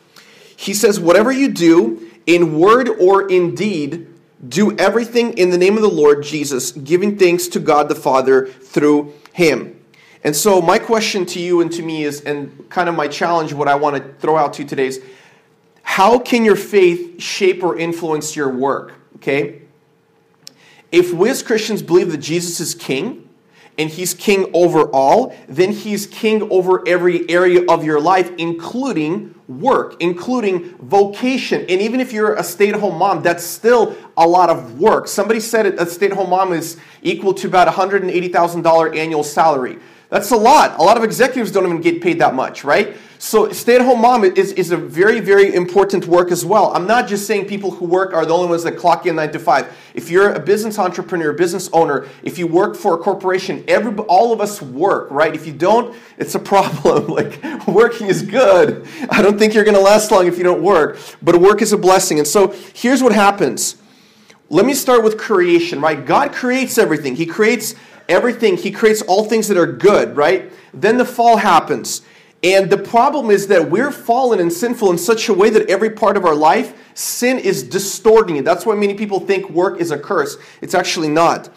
He 0.58 0.74
says, 0.74 1.00
Whatever 1.00 1.32
you 1.32 1.48
do, 1.50 2.10
in 2.26 2.60
word 2.60 2.90
or 2.90 3.30
in 3.30 3.56
deed, 3.56 4.08
do 4.48 4.76
everything 4.78 5.38
in 5.38 5.50
the 5.50 5.58
name 5.58 5.76
of 5.76 5.82
the 5.82 5.90
Lord 5.90 6.24
Jesus, 6.24 6.72
giving 6.72 7.18
thanks 7.18 7.48
to 7.50 7.60
God 7.60 7.88
the 7.88 7.96
Father 7.96 8.48
through 8.48 9.14
him. 9.32 9.81
And 10.24 10.36
so, 10.36 10.62
my 10.62 10.78
question 10.78 11.26
to 11.28 11.40
you 11.40 11.62
and 11.62 11.72
to 11.72 11.82
me 11.82 12.04
is, 12.04 12.22
and 12.22 12.70
kind 12.70 12.88
of 12.88 12.96
my 12.96 13.08
challenge, 13.08 13.54
what 13.54 13.68
I 13.68 13.76
want 13.76 13.96
to 13.96 14.14
throw 14.20 14.38
out 14.38 14.54
to 14.54 14.64
you 14.64 14.68
today 14.68 14.88
is 14.88 15.02
how 15.82 16.20
can 16.20 16.46
your 16.46 16.56
faith 16.56 17.22
shape 17.22 17.64
or 17.64 17.78
influence 17.78 18.36
your 18.36 18.50
work? 18.50 18.94
Okay? 19.16 19.62
If 20.92 21.14
we 21.14 21.30
as 21.30 21.42
Christians 21.42 21.82
believe 21.82 22.12
that 22.12 22.20
Jesus 22.20 22.60
is 22.60 22.76
king, 22.76 23.30
and 23.78 23.90
he's 23.90 24.14
king 24.14 24.50
over 24.54 24.84
all, 24.92 25.36
then 25.48 25.72
he's 25.72 26.06
king 26.06 26.48
over 26.52 26.88
every 26.88 27.28
area 27.30 27.64
of 27.68 27.84
your 27.84 28.00
life, 28.00 28.32
including 28.38 29.34
work, 29.48 29.96
including 30.00 30.76
vocation. 30.78 31.62
And 31.62 31.82
even 31.82 32.00
if 32.00 32.14
you're 32.14 32.36
a 32.36 32.44
stay 32.44 32.70
at 32.70 32.76
home 32.76 32.98
mom, 32.98 33.24
that's 33.24 33.44
still 33.44 33.96
a 34.18 34.28
lot 34.28 34.50
of 34.50 34.80
work. 34.80 35.08
Somebody 35.08 35.40
said 35.40 35.66
a 35.66 35.86
stay 35.86 36.08
at 36.08 36.14
home 36.14 36.30
mom 36.30 36.54
is 36.54 36.78
equal 37.02 37.34
to 37.36 37.48
about 37.48 37.68
$180,000 37.68 38.96
annual 38.96 39.24
salary. 39.24 39.80
That's 40.12 40.32
a 40.32 40.36
lot. 40.36 40.78
A 40.78 40.84
lot 40.84 40.98
of 40.98 41.06
executives 41.06 41.54
don't 41.54 41.64
even 41.64 41.80
get 41.80 42.02
paid 42.02 42.20
that 42.20 42.36
much, 42.36 42.66
right? 42.66 42.98
So 43.18 43.50
stay 43.54 43.76
at 43.76 43.82
home 43.82 44.02
mom 44.02 44.26
is, 44.26 44.52
is 44.54 44.72
a 44.72 44.76
very, 44.76 45.22
very 45.22 45.56
important 45.56 46.06
work 46.06 46.32
as 46.32 46.44
well. 46.44 46.76
I'm 46.76 46.86
not 46.86 47.08
just 47.08 47.26
saying 47.26 47.46
people 47.46 47.72
who 47.72 47.86
work 47.86 48.14
are 48.14 48.26
the 48.26 48.34
only 48.34 48.50
ones 48.50 48.64
that 48.64 48.74
clock 48.74 49.06
in 49.06 49.16
nine 49.16 49.32
to 49.32 49.40
five. 49.40 49.74
If 49.94 50.12
you're 50.12 50.34
a 50.34 50.40
business 50.40 50.78
entrepreneur, 50.78 51.32
business 51.32 51.70
owner, 51.72 52.10
if 52.24 52.38
you 52.38 52.46
work 52.46 52.76
for 52.76 52.96
a 52.96 52.98
corporation, 52.98 53.64
every, 53.70 53.96
all 54.10 54.34
of 54.34 54.42
us 54.42 54.62
work, 54.62 55.10
right? 55.12 55.34
If 55.34 55.48
you 55.48 55.54
don't, 55.54 55.96
it's 56.18 56.36
a 56.36 56.40
problem. 56.40 57.08
like 57.16 57.42
working 57.66 58.08
is 58.08 58.22
good. 58.22 58.86
I 59.10 59.22
don't 59.22 59.40
think 59.40 59.54
you're 59.54 59.64
going 59.64 59.78
to 59.78 59.82
last 59.82 60.12
long 60.12 60.28
if 60.28 60.38
you 60.38 60.44
don't 60.44 60.62
work, 60.62 61.00
but 61.22 61.38
work 61.38 61.62
is 61.62 61.72
a 61.72 61.78
blessing. 61.78 62.20
And 62.20 62.28
so 62.28 62.54
here's 62.74 63.02
what 63.02 63.14
happens. 63.14 63.78
Let 64.50 64.66
me 64.66 64.74
start 64.74 65.06
with 65.06 65.18
creation, 65.18 65.80
right? 65.80 66.06
God 66.06 66.34
creates 66.34 66.78
everything. 66.78 67.16
He 67.16 67.26
creates 67.26 67.76
everything, 68.12 68.58
He 68.58 68.72
creates 68.72 69.02
all 69.02 69.26
things 69.26 69.48
that 69.48 69.58
are 69.58 69.72
good, 69.72 70.16
right? 70.16 70.52
Then 70.74 70.98
the 70.98 71.06
fall 71.06 71.38
happens. 71.38 72.02
And 72.44 72.70
the 72.72 72.78
problem 72.78 73.30
is 73.30 73.48
that 73.48 73.70
we're 73.70 73.92
fallen 73.92 74.40
and 74.40 74.52
sinful 74.52 74.90
in 74.90 74.98
such 74.98 75.30
a 75.30 75.34
way 75.34 75.50
that 75.52 75.70
every 75.70 75.92
part 75.92 76.18
of 76.18 76.26
our 76.26 76.36
life, 76.36 76.74
sin 76.96 77.38
is 77.38 77.62
distorting 77.62 78.38
it. 78.38 78.46
That's 78.46 78.66
why 78.66 78.76
many 78.76 78.96
people 78.96 79.20
think 79.20 79.50
work 79.50 79.80
is 79.80 79.92
a 79.92 79.98
curse. 79.98 80.38
It's 80.60 80.74
actually 80.74 81.10
not. 81.10 81.50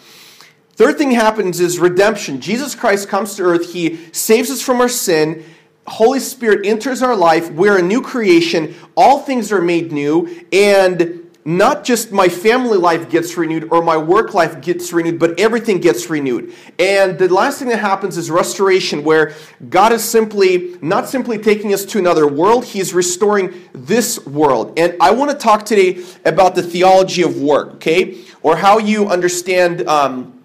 Third 0.74 0.98
thing 0.98 1.12
happens 1.12 1.60
is 1.60 1.78
redemption. 1.78 2.40
Jesus 2.40 2.74
Christ 2.74 3.08
comes 3.08 3.36
to 3.36 3.44
earth, 3.44 3.72
He 3.72 3.96
saves 4.12 4.50
us 4.50 4.60
from 4.60 4.80
our 4.80 4.88
sin. 4.88 5.44
Holy 5.86 6.20
Spirit 6.20 6.66
enters 6.66 7.02
our 7.02 7.14
life. 7.14 7.50
We're 7.50 7.78
a 7.78 7.82
new 7.82 8.00
creation. 8.00 8.74
All 8.96 9.20
things 9.20 9.52
are 9.52 9.60
made 9.60 9.92
new. 9.92 10.44
And 10.50 11.23
not 11.44 11.84
just 11.84 12.10
my 12.10 12.28
family 12.28 12.78
life 12.78 13.10
gets 13.10 13.36
renewed 13.36 13.68
or 13.70 13.82
my 13.82 13.98
work 13.98 14.32
life 14.32 14.62
gets 14.62 14.92
renewed, 14.94 15.18
but 15.18 15.38
everything 15.38 15.78
gets 15.78 16.08
renewed. 16.08 16.54
And 16.78 17.18
the 17.18 17.28
last 17.32 17.58
thing 17.58 17.68
that 17.68 17.80
happens 17.80 18.16
is 18.16 18.30
restoration, 18.30 19.04
where 19.04 19.34
God 19.68 19.92
is 19.92 20.02
simply, 20.02 20.76
not 20.80 21.06
simply 21.06 21.36
taking 21.36 21.74
us 21.74 21.84
to 21.86 21.98
another 21.98 22.26
world, 22.26 22.64
He's 22.64 22.94
restoring 22.94 23.52
this 23.74 24.24
world. 24.24 24.78
And 24.78 24.96
I 25.00 25.10
want 25.10 25.32
to 25.32 25.36
talk 25.36 25.66
today 25.66 26.02
about 26.24 26.54
the 26.54 26.62
theology 26.62 27.22
of 27.22 27.38
work, 27.40 27.74
okay? 27.74 28.24
Or 28.42 28.56
how 28.56 28.78
you 28.78 29.08
understand 29.08 29.86
um, 29.86 30.42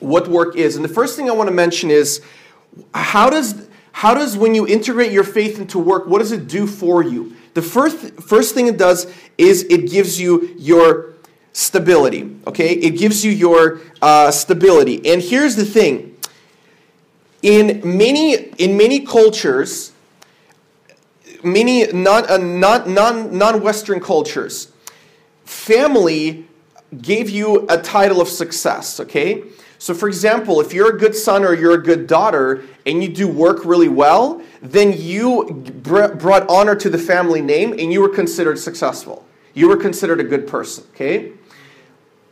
what 0.00 0.28
work 0.28 0.56
is. 0.56 0.76
And 0.76 0.84
the 0.84 0.88
first 0.92 1.16
thing 1.16 1.28
I 1.28 1.34
want 1.34 1.48
to 1.48 1.54
mention 1.54 1.90
is 1.90 2.22
how 2.94 3.28
does, 3.28 3.68
how 3.92 4.14
does 4.14 4.38
when 4.38 4.54
you 4.54 4.66
integrate 4.66 5.12
your 5.12 5.24
faith 5.24 5.58
into 5.58 5.78
work, 5.78 6.06
what 6.06 6.20
does 6.20 6.32
it 6.32 6.48
do 6.48 6.66
for 6.66 7.02
you? 7.02 7.36
The 7.54 7.62
first, 7.62 7.96
first 8.20 8.54
thing 8.54 8.66
it 8.66 8.76
does 8.76 9.12
is 9.38 9.62
it 9.64 9.90
gives 9.90 10.20
you 10.20 10.54
your 10.58 11.14
stability. 11.52 12.36
Okay? 12.46 12.74
It 12.74 12.98
gives 12.98 13.24
you 13.24 13.30
your 13.30 13.80
uh, 14.02 14.30
stability. 14.30 15.10
And 15.10 15.22
here's 15.22 15.56
the 15.56 15.64
thing 15.64 16.16
in 17.42 17.80
many, 17.84 18.34
in 18.34 18.76
many 18.76 19.00
cultures, 19.00 19.92
many 21.42 21.86
non, 21.92 22.28
uh, 22.28 22.38
non, 22.38 22.92
non, 22.92 23.36
non-Western 23.36 24.00
cultures, 24.00 24.72
family 25.44 26.46
gave 27.00 27.28
you 27.28 27.66
a 27.68 27.78
title 27.78 28.20
of 28.20 28.28
success, 28.28 28.98
okay? 28.98 29.42
So, 29.84 29.92
for 29.92 30.08
example, 30.08 30.62
if 30.62 30.72
you're 30.72 30.96
a 30.96 30.98
good 30.98 31.14
son 31.14 31.44
or 31.44 31.52
you're 31.52 31.74
a 31.74 31.82
good 31.82 32.06
daughter 32.06 32.64
and 32.86 33.02
you 33.02 33.08
do 33.10 33.28
work 33.28 33.66
really 33.66 33.90
well, 33.90 34.40
then 34.62 34.94
you 34.96 35.44
brought 35.82 36.48
honor 36.48 36.74
to 36.74 36.88
the 36.88 36.96
family 36.96 37.42
name 37.42 37.72
and 37.72 37.92
you 37.92 38.00
were 38.00 38.08
considered 38.08 38.58
successful. 38.58 39.26
You 39.52 39.68
were 39.68 39.76
considered 39.76 40.20
a 40.20 40.24
good 40.24 40.46
person, 40.46 40.84
okay? 40.94 41.32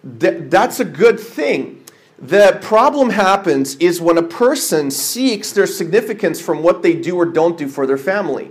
That's 0.02 0.80
a 0.80 0.84
good 0.86 1.20
thing. 1.20 1.84
The 2.18 2.58
problem 2.62 3.10
happens 3.10 3.74
is 3.74 4.00
when 4.00 4.16
a 4.16 4.22
person 4.22 4.90
seeks 4.90 5.52
their 5.52 5.66
significance 5.66 6.40
from 6.40 6.62
what 6.62 6.82
they 6.82 6.94
do 6.94 7.16
or 7.16 7.26
don't 7.26 7.58
do 7.58 7.68
for 7.68 7.86
their 7.86 7.98
family. 7.98 8.50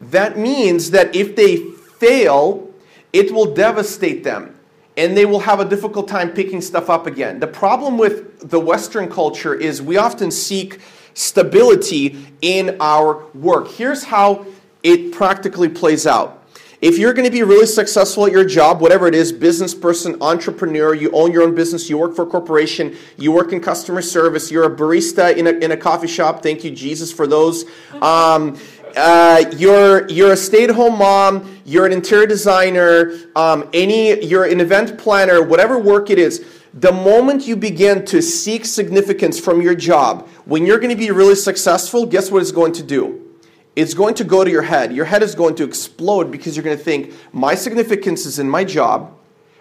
That 0.00 0.36
means 0.36 0.90
that 0.90 1.14
if 1.14 1.36
they 1.36 1.58
fail, 1.58 2.68
it 3.12 3.32
will 3.32 3.54
devastate 3.54 4.24
them 4.24 4.56
and 5.00 5.16
they 5.16 5.24
will 5.24 5.40
have 5.40 5.60
a 5.60 5.64
difficult 5.64 6.06
time 6.08 6.30
picking 6.30 6.60
stuff 6.60 6.90
up 6.90 7.06
again. 7.06 7.40
The 7.40 7.46
problem 7.46 7.96
with 7.96 8.50
the 8.50 8.60
Western 8.60 9.08
culture 9.08 9.54
is 9.54 9.80
we 9.80 9.96
often 9.96 10.30
seek 10.30 10.78
stability 11.14 12.26
in 12.42 12.76
our 12.80 13.24
work. 13.32 13.68
Here's 13.68 14.04
how 14.04 14.44
it 14.82 15.10
practically 15.10 15.70
plays 15.70 16.06
out. 16.06 16.36
If 16.82 16.98
you're 16.98 17.14
going 17.14 17.24
to 17.24 17.30
be 17.30 17.42
really 17.42 17.66
successful 17.66 18.26
at 18.26 18.32
your 18.32 18.44
job, 18.44 18.82
whatever 18.82 19.06
it 19.06 19.14
is, 19.14 19.32
business 19.32 19.74
person, 19.74 20.20
entrepreneur, 20.20 20.94
you 20.94 21.10
own 21.12 21.32
your 21.32 21.44
own 21.44 21.54
business, 21.54 21.88
you 21.88 21.96
work 21.96 22.14
for 22.14 22.22
a 22.22 22.26
corporation, 22.26 22.94
you 23.16 23.32
work 23.32 23.52
in 23.54 23.60
customer 23.60 24.02
service, 24.02 24.50
you're 24.50 24.64
a 24.64 24.74
barista 24.74 25.34
in 25.34 25.46
a, 25.46 25.50
in 25.50 25.72
a 25.72 25.76
coffee 25.78 26.08
shop, 26.08 26.42
thank 26.42 26.62
you, 26.62 26.70
Jesus, 26.70 27.10
for 27.10 27.26
those. 27.26 27.64
Um, 28.02 28.58
uh, 28.96 29.44
you're 29.56 30.08
you're 30.08 30.32
a 30.32 30.36
stay-at-home 30.36 30.98
mom, 30.98 31.60
you're 31.64 31.86
an 31.86 31.92
interior 31.92 32.26
designer, 32.26 33.12
um, 33.36 33.68
any 33.72 34.24
you're 34.24 34.44
an 34.44 34.60
event 34.60 34.98
planner, 34.98 35.42
whatever 35.42 35.78
work 35.78 36.10
it 36.10 36.18
is. 36.18 36.44
The 36.72 36.92
moment 36.92 37.46
you 37.48 37.56
begin 37.56 38.04
to 38.06 38.22
seek 38.22 38.64
significance 38.64 39.40
from 39.40 39.60
your 39.60 39.74
job, 39.74 40.28
when 40.44 40.64
you're 40.66 40.78
going 40.78 40.90
to 40.90 40.96
be 40.96 41.10
really 41.10 41.34
successful, 41.34 42.06
guess 42.06 42.30
what 42.30 42.42
it's 42.42 42.52
going 42.52 42.72
to 42.74 42.82
do? 42.82 43.26
It's 43.74 43.94
going 43.94 44.14
to 44.14 44.24
go 44.24 44.44
to 44.44 44.50
your 44.50 44.62
head. 44.62 44.92
Your 44.92 45.04
head 45.04 45.22
is 45.22 45.34
going 45.34 45.54
to 45.56 45.64
explode 45.64 46.30
because 46.30 46.56
you're 46.56 46.64
going 46.64 46.76
to 46.76 46.82
think, 46.82 47.14
my 47.32 47.54
significance 47.54 48.26
is 48.26 48.38
in 48.38 48.48
my 48.48 48.62
job. 48.62 49.16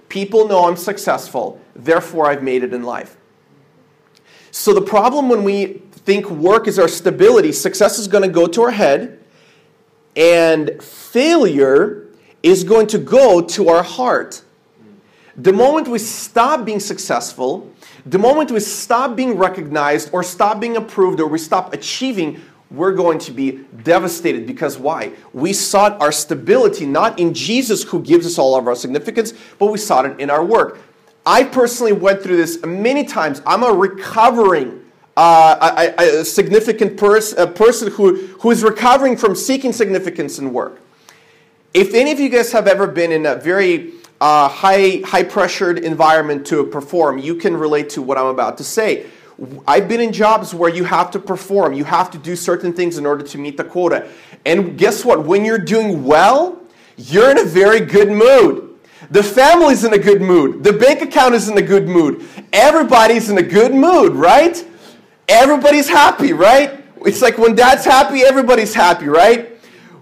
People 0.08 0.48
know 0.48 0.68
I'm 0.68 0.76
successful, 0.76 1.60
therefore 1.76 2.28
I've 2.28 2.44
made 2.44 2.64
it 2.64 2.74
in 2.74 2.84
life. 2.84 3.18
So 4.52 4.74
the 4.74 4.82
problem 4.82 5.30
when 5.30 5.44
we 5.44 5.82
think 6.06 6.30
work 6.30 6.68
is 6.68 6.80
our 6.80 6.88
stability, 6.88 7.52
success 7.52 8.00
is 8.00 8.08
going 8.08 8.24
to 8.24 8.30
go 8.30 8.48
to 8.48 8.64
our 8.64 8.72
head 8.72 9.19
and 10.16 10.82
failure 10.82 12.08
is 12.44 12.64
going 12.64 12.88
to 12.88 12.98
go 12.98 13.42
to 13.42 13.70
our 13.70 13.84
heart. 13.84 14.42
The 15.36 15.54
moment 15.54 15.88
we 15.88 16.00
stop 16.00 16.66
being 16.66 16.80
successful, 16.80 17.72
the 18.06 18.20
moment 18.20 18.52
we 18.52 18.60
stop 18.60 19.16
being 19.16 19.38
recognized 19.38 20.10
or 20.12 20.24
stop 20.24 20.60
being 20.60 20.78
approved 20.78 21.20
or 21.20 21.28
we 21.28 21.38
stop 21.38 21.74
achieving, 21.74 22.42
we're 22.72 22.94
going 22.94 23.20
to 23.20 23.32
be 23.32 23.60
devastated 23.84 24.46
because 24.46 24.78
why? 24.78 25.14
We 25.34 25.54
sought 25.54 26.00
our 26.02 26.12
stability 26.12 26.86
not 26.86 27.20
in 27.20 27.34
Jesus 27.34 27.84
who 27.84 28.02
gives 28.02 28.26
us 28.26 28.38
all 28.38 28.56
of 28.56 28.68
our 28.68 28.76
significance, 28.76 29.34
but 29.58 29.68
we 29.68 29.78
sought 29.78 30.06
it 30.06 30.20
in 30.20 30.30
our 30.30 30.44
work. 30.44 30.80
I 31.26 31.44
personally 31.44 31.94
went 31.94 32.22
through 32.22 32.38
this 32.38 32.64
many 32.66 33.04
times. 33.06 33.42
I'm 33.46 33.64
a 33.64 33.72
recovering 33.72 34.79
uh, 35.20 35.92
a, 36.00 36.22
a, 36.22 36.26
significant 36.26 36.96
pers- 36.96 37.34
a 37.34 37.46
person 37.46 37.92
who, 37.92 38.16
who 38.40 38.52
is 38.52 38.64
recovering 38.64 39.18
from 39.18 39.36
seeking 39.36 39.74
significance 39.74 40.40
in 40.40 40.54
work. 40.54 40.80
If 41.74 41.94
any 41.94 42.14
of 42.14 42.22
you 42.22 42.30
guys 42.30 42.54
have 42.54 42.68
ever 42.68 42.88
been 42.88 43.12
in 43.12 43.26
a 43.26 43.36
very 43.36 43.92
uh, 44.22 44.48
high, 44.48 45.02
high 45.04 45.24
pressured 45.24 45.80
environment 45.80 46.48
to 46.48 46.66
perform, 46.68 47.18
you 47.18 47.36
can 47.36 47.58
relate 47.58 47.90
to 47.92 48.02
what 48.02 48.18
I'm 48.18 48.28
about 48.28 48.58
to 48.60 48.64
say. 48.64 49.08
I've 49.68 49.90
been 49.90 50.00
in 50.00 50.14
jobs 50.14 50.56
where 50.56 50.74
you 50.74 50.86
have 50.86 51.12
to 51.12 51.20
perform, 51.20 51.74
you 51.74 51.84
have 51.84 52.10
to 52.12 52.18
do 52.18 52.38
certain 52.38 52.72
things 52.72 52.98
in 52.98 53.06
order 53.06 53.26
to 53.26 53.38
meet 53.38 53.58
the 53.58 53.66
quota. 53.66 54.10
And 54.46 54.78
guess 54.78 55.04
what? 55.04 55.26
When 55.26 55.44
you're 55.44 55.58
doing 55.58 56.06
well, 56.06 56.62
you're 56.96 57.30
in 57.30 57.40
a 57.40 57.46
very 57.46 57.82
good 57.82 58.10
mood. 58.10 58.80
The 59.12 59.24
family's 59.24 59.84
in 59.84 59.94
a 59.94 59.98
good 59.98 60.22
mood. 60.22 60.64
The 60.64 60.74
bank 60.74 61.02
account 61.02 61.36
is 61.36 61.50
in 61.50 61.58
a 61.58 61.62
good 61.62 61.90
mood. 61.90 62.26
Everybody's 62.54 63.30
in 63.30 63.38
a 63.38 63.44
good 63.44 63.74
mood, 63.74 64.14
right? 64.14 64.66
Everybody's 65.30 65.88
happy, 65.88 66.34
right? 66.34 66.84
It's 67.06 67.22
like 67.22 67.38
when 67.38 67.56
dad's 67.56 67.86
happy, 67.86 68.22
everybody's 68.22 68.74
happy, 68.74 69.08
right? 69.08 69.58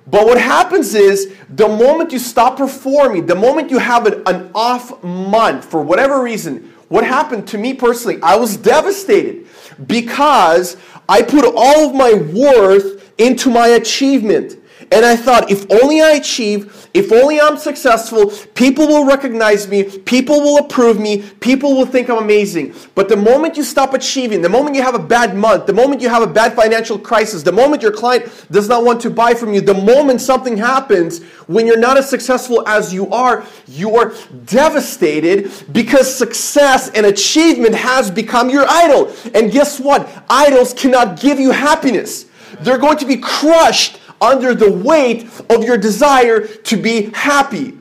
But 0.08 0.26
what 0.26 0.40
happens 0.40 0.96
is 0.96 1.36
the 1.50 1.68
moment 1.68 2.14
you 2.14 2.20
stop 2.20 2.58
performing, 2.58 3.26
the 3.26 3.36
moment 3.36 3.70
you 3.70 3.78
have 3.78 4.08
an, 4.08 4.24
an 4.26 4.50
off 4.56 5.04
month 5.04 5.66
for 5.66 5.84
whatever 5.84 6.24
reason, 6.24 6.74
what 6.88 7.04
happened 7.06 7.48
to 7.50 7.58
me 7.58 7.74
personally, 7.74 8.20
I 8.24 8.38
was 8.38 8.56
devastated 8.56 9.48
because 9.86 10.78
I 11.10 11.22
put 11.22 11.44
all 11.46 11.90
of 11.90 11.96
my 11.96 12.14
worth 12.14 13.14
into 13.20 13.50
my 13.50 13.68
achievement. 13.68 14.56
And 14.90 15.06
I 15.06 15.18
thought, 15.18 15.52
if 15.52 15.70
only 15.70 16.02
I 16.02 16.12
achieve, 16.12 16.88
if 16.94 17.12
only 17.12 17.42
I'm 17.42 17.58
successful, 17.58 18.32
people 18.56 18.88
will 18.88 19.06
recognize 19.06 19.68
me, 19.68 19.84
people 19.84 20.40
will 20.40 20.60
approve 20.60 20.98
me, 20.98 21.24
people 21.42 21.76
will 21.76 21.86
think 21.86 22.10
I'm 22.10 22.20
amazing. 22.20 22.74
But 22.96 23.10
the 23.10 23.18
moment 23.18 23.58
you 23.58 23.64
stop 23.64 23.94
achieving, 23.94 24.42
the 24.42 24.50
moment 24.50 24.78
you 24.78 24.82
have 24.82 24.96
a 24.96 25.00
bad 25.00 25.36
month, 25.36 25.66
the 25.66 25.74
moment 25.74 26.02
you 26.02 26.08
have 26.08 26.24
a 26.24 26.28
bad 26.28 26.54
financial 26.54 26.98
crisis, 26.98 27.44
the 27.44 27.52
moment 27.52 27.82
your 27.82 27.92
client 27.92 28.32
does 28.50 28.70
not 28.70 28.86
want 28.86 29.02
to 29.02 29.10
buy 29.10 29.34
from 29.34 29.54
you, 29.54 29.60
the 29.60 29.74
moment 29.74 30.22
something 30.22 30.56
happens 30.56 31.22
when 31.48 31.68
you're 31.68 31.78
not 31.78 31.98
as 31.98 32.10
successful 32.10 32.66
as 32.66 32.94
you 32.94 33.10
are, 33.12 33.46
you 33.68 33.98
are 33.98 34.14
devastated 34.46 35.52
because 35.74 36.14
success 36.14 36.90
and 36.92 37.06
achievement 37.06 37.76
has 37.76 38.10
become 38.10 38.50
your 38.50 38.66
idol. 38.70 39.14
And 39.34 39.52
guess 39.52 39.82
what? 39.82 40.10
Idols 40.30 40.74
cannot 40.74 41.20
give 41.20 41.42
you 41.42 41.52
happiness. 41.52 42.26
They're 42.62 42.78
going 42.78 42.98
to 42.98 43.06
be 43.06 43.18
crushed 43.18 43.97
under 44.22 44.54
the 44.54 44.72
weight 44.72 45.30
of 45.50 45.64
your 45.64 45.78
desire 45.78 46.46
to 46.46 46.78
be 46.78 47.12
happy. 47.14 47.78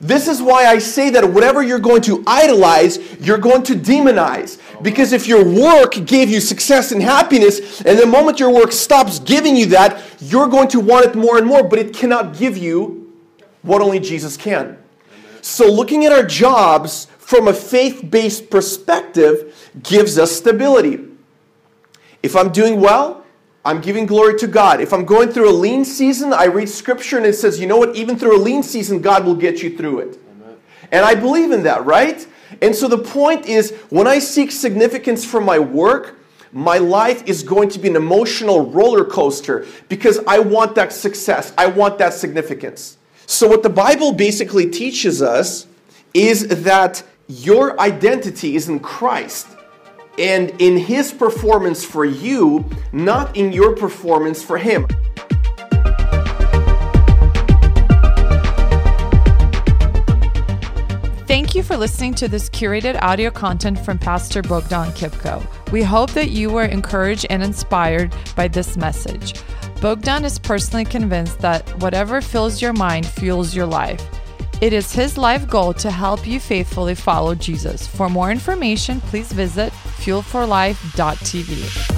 This 0.00 0.28
is 0.28 0.40
why 0.40 0.66
I 0.66 0.78
say 0.78 1.10
that 1.10 1.28
whatever 1.28 1.62
you're 1.62 1.80
going 1.80 2.02
to 2.02 2.22
idolize, 2.26 2.98
you're 3.20 3.38
going 3.38 3.64
to 3.64 3.74
demonize. 3.74 4.60
Because 4.80 5.12
if 5.12 5.26
your 5.26 5.44
work 5.44 5.94
gave 6.06 6.30
you 6.30 6.40
success 6.40 6.92
and 6.92 7.02
happiness, 7.02 7.80
and 7.80 7.98
the 7.98 8.06
moment 8.06 8.38
your 8.38 8.50
work 8.50 8.70
stops 8.70 9.18
giving 9.18 9.56
you 9.56 9.66
that, 9.66 10.00
you're 10.20 10.46
going 10.46 10.68
to 10.68 10.80
want 10.80 11.06
it 11.06 11.16
more 11.16 11.36
and 11.36 11.46
more, 11.46 11.64
but 11.64 11.80
it 11.80 11.92
cannot 11.92 12.36
give 12.36 12.56
you 12.56 13.12
what 13.62 13.82
only 13.82 13.98
Jesus 13.98 14.36
can. 14.36 14.78
So, 15.42 15.70
looking 15.70 16.04
at 16.04 16.12
our 16.12 16.24
jobs 16.24 17.06
from 17.18 17.48
a 17.48 17.52
faith 17.52 18.08
based 18.08 18.50
perspective 18.50 19.72
gives 19.82 20.16
us 20.16 20.30
stability. 20.30 21.04
If 22.22 22.36
I'm 22.36 22.50
doing 22.52 22.80
well, 22.80 23.24
I'm 23.64 23.80
giving 23.80 24.06
glory 24.06 24.38
to 24.38 24.46
God. 24.46 24.80
If 24.80 24.92
I'm 24.92 25.04
going 25.04 25.30
through 25.30 25.50
a 25.50 25.52
lean 25.52 25.84
season, 25.84 26.32
I 26.32 26.46
read 26.46 26.68
scripture 26.68 27.16
and 27.16 27.26
it 27.26 27.34
says, 27.34 27.60
you 27.60 27.66
know 27.66 27.76
what, 27.76 27.96
even 27.96 28.16
through 28.16 28.36
a 28.36 28.40
lean 28.40 28.62
season, 28.62 29.00
God 29.00 29.24
will 29.24 29.34
get 29.34 29.62
you 29.62 29.76
through 29.76 30.00
it. 30.00 30.18
Amen. 30.30 30.56
And 30.92 31.04
I 31.04 31.14
believe 31.14 31.50
in 31.50 31.64
that, 31.64 31.84
right? 31.84 32.26
And 32.62 32.74
so 32.74 32.88
the 32.88 32.98
point 32.98 33.46
is, 33.46 33.72
when 33.90 34.06
I 34.06 34.20
seek 34.20 34.52
significance 34.52 35.24
from 35.24 35.44
my 35.44 35.58
work, 35.58 36.16
my 36.52 36.78
life 36.78 37.26
is 37.26 37.42
going 37.42 37.68
to 37.70 37.78
be 37.78 37.88
an 37.88 37.96
emotional 37.96 38.70
roller 38.70 39.04
coaster 39.04 39.66
because 39.88 40.18
I 40.26 40.38
want 40.38 40.74
that 40.76 40.92
success. 40.92 41.52
I 41.58 41.66
want 41.66 41.98
that 41.98 42.14
significance. 42.14 42.96
So, 43.26 43.46
what 43.46 43.62
the 43.62 43.68
Bible 43.68 44.12
basically 44.12 44.70
teaches 44.70 45.20
us 45.20 45.66
is 46.14 46.48
that 46.64 47.02
your 47.26 47.78
identity 47.78 48.56
is 48.56 48.70
in 48.70 48.80
Christ 48.80 49.46
and 50.18 50.50
in 50.58 50.76
His 50.76 51.12
performance 51.12 51.84
for 51.84 52.04
you, 52.04 52.64
not 52.92 53.36
in 53.36 53.52
your 53.52 53.74
performance 53.74 54.42
for 54.42 54.58
Him. 54.58 54.86
Thank 61.26 61.54
you 61.54 61.62
for 61.62 61.76
listening 61.76 62.14
to 62.14 62.28
this 62.28 62.50
curated 62.50 63.00
audio 63.02 63.30
content 63.30 63.78
from 63.78 63.98
Pastor 63.98 64.42
Bogdan 64.42 64.90
Kipko. 64.92 65.46
We 65.70 65.82
hope 65.82 66.10
that 66.12 66.30
you 66.30 66.50
were 66.50 66.64
encouraged 66.64 67.26
and 67.30 67.42
inspired 67.42 68.14
by 68.34 68.48
this 68.48 68.76
message. 68.76 69.34
Bogdan 69.80 70.24
is 70.24 70.38
personally 70.38 70.84
convinced 70.84 71.38
that 71.38 71.68
whatever 71.80 72.20
fills 72.20 72.60
your 72.60 72.72
mind 72.72 73.06
fuels 73.06 73.54
your 73.54 73.66
life. 73.66 74.04
It 74.60 74.72
is 74.72 74.92
his 74.92 75.16
life 75.16 75.48
goal 75.48 75.72
to 75.74 75.90
help 75.90 76.26
you 76.26 76.40
faithfully 76.40 76.96
follow 76.96 77.36
Jesus. 77.36 77.86
For 77.86 78.08
more 78.08 78.32
information, 78.32 79.00
please 79.02 79.30
visit 79.30 79.72
fuelforlife.tv. 80.08 81.97